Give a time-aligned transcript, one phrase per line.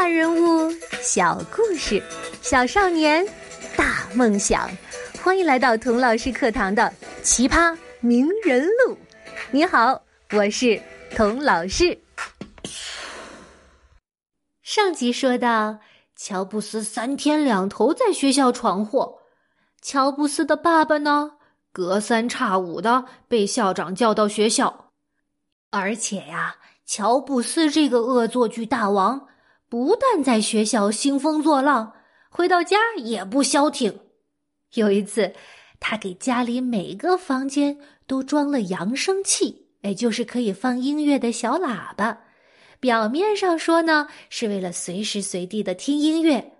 [0.00, 2.00] 大人物，小故事，
[2.40, 3.26] 小少年，
[3.76, 4.70] 大梦想。
[5.20, 6.84] 欢迎来到童老师课堂的
[7.24, 8.94] 《奇葩名人录》。
[9.50, 10.00] 你好，
[10.30, 10.80] 我是
[11.16, 11.98] 童老师。
[14.62, 15.80] 上集说到，
[16.14, 19.18] 乔布斯三天两头在学校闯祸。
[19.82, 21.32] 乔布斯的爸爸呢，
[21.72, 24.92] 隔三差五的被校长叫到学校，
[25.72, 26.54] 而且呀，
[26.86, 29.26] 乔布斯这个恶作剧大王。
[29.68, 31.94] 不但在学校兴风作浪，
[32.30, 34.00] 回到家也不消停。
[34.74, 35.34] 有一次，
[35.80, 42.20] 他给家里每个房间都装了扬声器，也就是可以放音乐的小喇叭。
[42.80, 46.52] 表面上说呢，是为了随时随地的听音乐。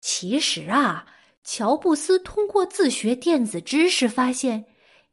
[0.00, 1.06] 其实啊，
[1.42, 4.66] 乔布斯通过自学电子知识发现，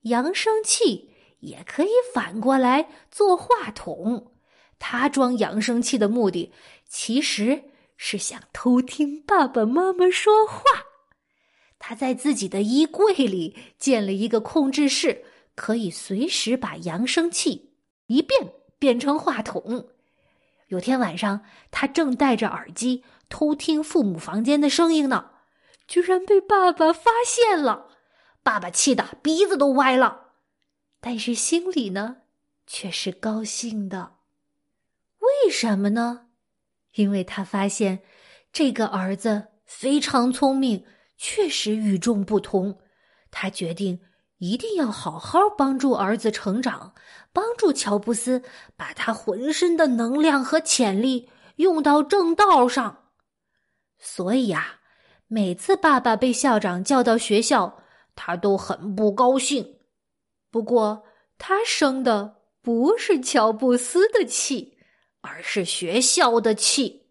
[0.03, 4.32] 扬声器也可以反过来做话筒。
[4.85, 6.51] 他装扬声器的目的。
[6.89, 7.63] 其实
[7.95, 10.61] 是想偷听爸爸妈妈说话。
[11.79, 15.23] 他在自己的衣柜里建了一个控制室，
[15.55, 17.71] 可以随时把扬声器
[18.07, 19.87] 一变变成话筒。
[20.67, 25.31] 有天晚上，他正戴着耳机偷听父母房间的声音呢，
[25.87, 27.87] 居然被爸爸发现了。
[28.43, 30.33] 爸爸气得鼻子都歪了，
[30.99, 32.17] 但是心里呢
[32.67, 34.17] 却是高兴的。
[35.55, 36.29] 什么呢？
[36.95, 37.99] 因为他发现，
[38.51, 40.83] 这个儿子非常聪明，
[41.15, 42.79] 确实与众不同。
[43.29, 44.01] 他决定
[44.39, 46.95] 一定要好好帮助儿子成长，
[47.31, 48.41] 帮助乔布斯
[48.75, 53.09] 把他浑身的能量和潜力用到正道上。
[53.99, 54.79] 所以呀，
[55.27, 57.83] 每次爸爸被校长叫到学校，
[58.15, 59.77] 他都很不高兴。
[60.49, 61.03] 不过，
[61.37, 64.72] 他生的不是乔布斯的气。
[65.23, 67.07] 而是学校的气。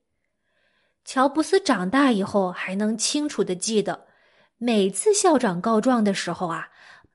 [1.04, 4.06] 乔布斯长大以后还能清楚的记得，
[4.58, 6.68] 每次校长告状的时候啊，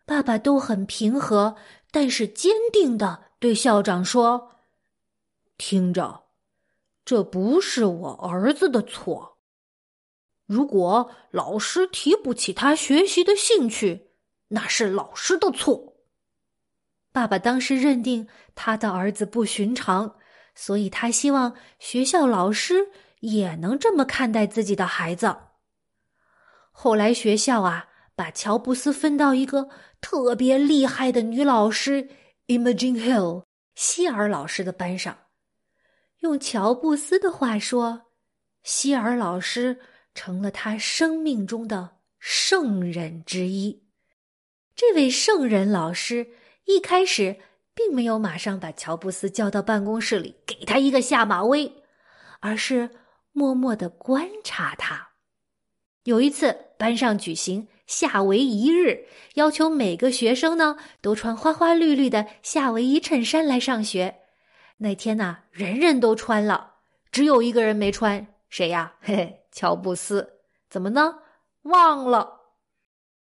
[0.05, 1.55] 爸爸都很平和，
[1.91, 4.55] 但是坚定的对校长说
[5.57, 6.25] ：“听着，
[7.05, 9.37] 这不是我儿子的错。
[10.45, 14.09] 如果老师提不起他学习的兴趣，
[14.49, 15.93] 那是老师的错。”
[17.13, 20.16] 爸爸当时认定他的儿子不寻常。
[20.59, 22.87] 所以他希望学校老师
[23.19, 25.37] 也能这么看待自己的孩子。
[26.71, 29.69] 后来学校啊，把乔布斯分到一个
[30.01, 32.09] 特别厉害的女老师
[32.47, 33.43] Imogene Hill
[33.75, 35.15] 希尔老师的班上。
[36.21, 38.07] 用乔布斯的话说，
[38.63, 39.79] 希尔老师
[40.15, 43.83] 成了他生命中的圣人之一。
[44.75, 46.31] 这位圣人老师
[46.65, 47.37] 一开始。
[47.77, 51.71] 并没有马上把乔布斯叫到办公室里给他一个下马威，
[52.39, 52.89] 而是
[53.33, 55.09] 默默的观察他。
[56.01, 59.05] 有一次，班上举行夏威夷日，
[59.35, 64.15] 要求每个学生呢都穿花花绿绿的夏威夷衬衫来上学。
[64.77, 66.77] 那天呢，人人都穿了，
[67.11, 68.95] 只有一个人没穿，谁呀？
[69.01, 70.39] 嘿 嘿，乔布斯。
[70.67, 71.19] 怎么呢？
[71.61, 72.41] 忘了。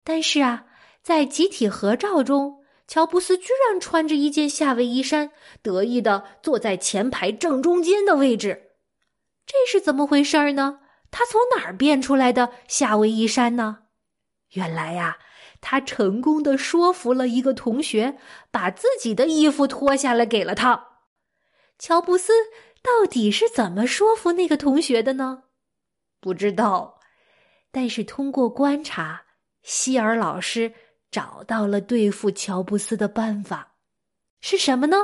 [0.06, 0.66] 但是啊，
[1.04, 2.64] 在集体合照中。
[2.88, 5.32] 乔布斯居然穿着一件夏威夷衫，
[5.62, 8.74] 得意的坐在前排正中间的位置，
[9.46, 10.82] 这是怎么回事呢？
[11.10, 13.80] 他从哪儿变出来的夏威夷衫呢？
[14.52, 15.18] 原来呀，
[15.62, 18.18] 他成功的说服了一个同学，
[18.52, 20.90] 把自己的衣服脱下来给了他。
[21.80, 22.34] 乔布斯
[22.84, 25.46] 到底是怎么说服那个同学的呢？
[26.22, 27.00] 不知道，
[27.72, 29.24] 但是通过观察，
[29.64, 30.74] 希尔老师。
[31.12, 33.76] 找到了对付乔布斯的办法，
[34.42, 34.98] 是什么呢？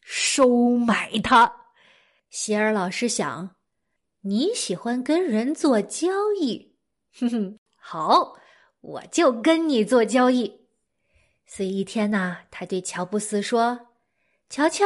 [0.00, 1.66] 收买他。
[2.28, 3.56] 希尔老师想，
[4.22, 6.08] 你喜欢跟人做交
[6.40, 6.74] 易，
[7.18, 8.34] 哼哼，好，
[8.80, 10.66] 我就跟你做交易。
[11.46, 13.88] 所以一天呢，他对乔布斯说
[14.50, 14.84] ：“乔乔，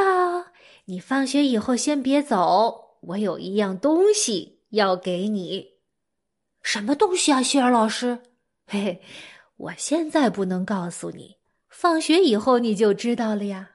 [0.84, 5.78] 你放学以后先别走，我有一样东西要给你。
[6.62, 8.22] 什么东西啊，希尔老师？
[8.66, 9.02] 嘿嘿。”
[9.60, 11.36] 我现在不能告诉你，
[11.68, 13.72] 放学以后你就知道了呀。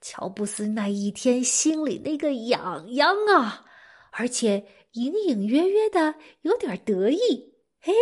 [0.00, 3.64] 乔布斯那一天心里那个痒痒啊，
[4.10, 7.54] 而且隐隐约约的有点得意。
[7.80, 7.92] 嘿，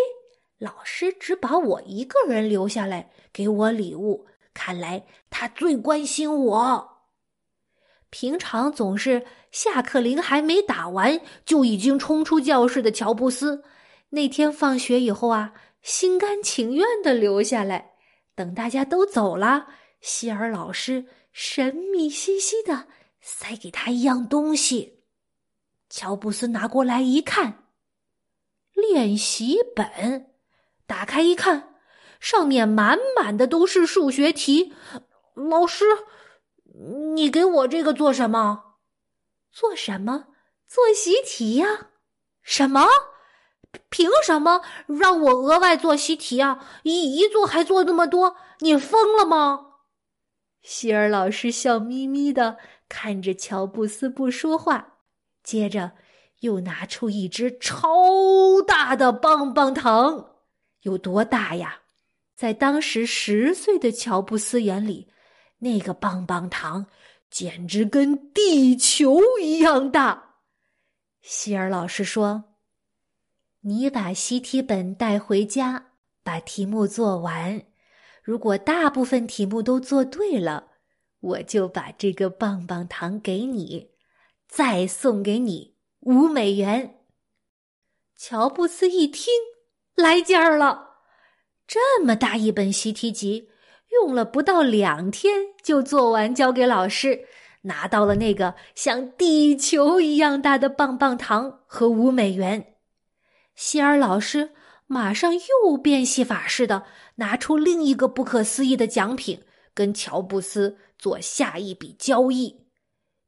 [0.57, 6.89] 老师只把我一个人留下来给我礼物，看来他最关心我。
[8.09, 13.63] 平常总是下课铃还没打完就已经冲出教室的乔布斯，
[14.09, 15.53] 那天放学以后啊。
[15.83, 17.93] 心甘情愿的留下来，
[18.35, 19.69] 等大家都走了，
[20.01, 22.89] 希尔老师神秘兮兮的
[23.21, 25.05] 塞给他一样东西。
[25.89, 27.71] 乔布斯拿过来一看，
[28.75, 30.35] 练习本，
[30.87, 31.77] 打开一看，
[32.21, 34.75] 上面满满的都是数学题。
[35.35, 35.85] 老师，
[37.15, 38.77] 你给我这个做什么？
[39.51, 40.27] 做什么？
[40.67, 41.93] 做习题呀？
[42.43, 42.87] 什么？
[43.91, 46.67] 凭什么让我额外做习题啊？
[46.83, 49.67] 一一做还做那么多，你疯了吗？
[50.63, 52.59] 希尔老师笑眯眯的
[52.89, 54.99] 看着乔布斯不说话，
[55.43, 55.93] 接着
[56.41, 60.35] 又拿出一只超大的棒棒糖，
[60.83, 61.81] 有多大呀？
[62.37, 65.09] 在当时十岁的乔布斯眼里，
[65.59, 66.87] 那个棒棒糖
[67.31, 70.35] 简直跟地球一样大。
[71.23, 72.45] 希尔老师说。
[73.63, 77.63] 你把习题本带回家，把题目做完。
[78.23, 80.69] 如果大部分题目都做对了，
[81.21, 83.91] 我就把这个棒棒糖给你，
[84.47, 87.01] 再送给你五美元。
[88.17, 89.33] 乔布斯一听，
[89.97, 90.99] 来劲儿了，
[91.67, 93.49] 这么大一本习题集，
[93.91, 97.27] 用了不到两天就做完，交给老师，
[97.63, 102.77] 拿到了那个像地球一样大的棒棒糖和五美元。
[103.59, 104.53] 希尔老师
[104.87, 106.85] 马上又变戏法似的
[107.17, 109.43] 拿出另一个不可思议的奖品，
[109.75, 112.61] 跟乔布斯做下一笔交易。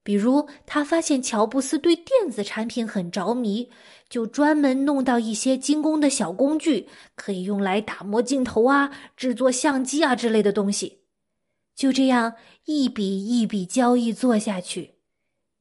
[0.04, 3.72] 比如，他发现乔布斯对电子产品很着迷，
[4.08, 11.00] 就专门弄到一些精工的小工具，可以用来打磨镜头啊、制作相机啊之类的东西。
[11.74, 12.34] 就这样
[12.66, 14.94] 一笔一笔交易做下去，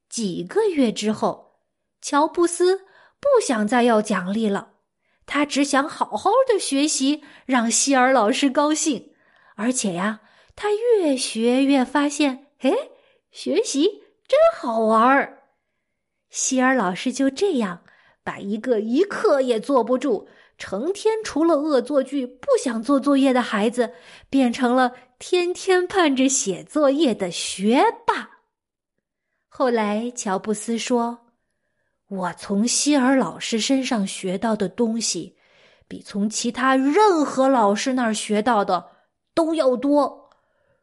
[0.07, 1.55] 几个月之后，
[2.03, 2.81] 乔布斯。
[3.19, 4.73] 不想再要奖励了，
[5.25, 9.11] 他只想好好的学习，让希尔老师高兴。
[9.55, 10.21] 而且呀，
[10.55, 12.71] 他越学越发现，哎，
[13.31, 15.43] 学习真好玩儿。
[16.29, 17.81] 希尔老师就这样
[18.23, 23.93] 把一个一刻也坐不住、成天除了恶作剧不想做作业的孩子，
[24.29, 28.29] 变成了天天盼着写作业的学霸。
[29.47, 31.28] 后来，乔布斯说。
[32.09, 35.37] 我从希尔老师身上学到的东西，
[35.87, 38.91] 比从其他任何老师那儿学到的
[39.35, 40.31] 都要多。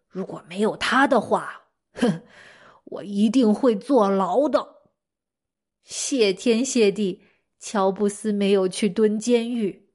[0.09, 1.63] 如果没有他的话，
[1.95, 2.23] 哼，
[2.85, 4.77] 我一定会坐牢的。
[5.83, 7.25] 谢天谢地，
[7.59, 9.91] 乔布斯没有去蹲监狱。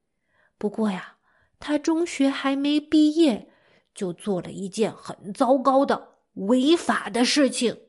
[0.58, 1.16] 不过呀，
[1.60, 3.50] 他中学还没毕业，
[3.96, 7.80] 就做了一件很糟糕的违法的事情。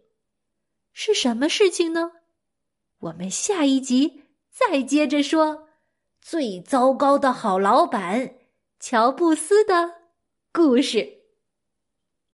[0.93, 2.13] 是什么事情呢？
[3.03, 5.69] 我们下一集再接着说
[6.21, 8.35] 最糟糕的好老板
[8.79, 10.03] 乔布斯的
[10.53, 11.22] 故事。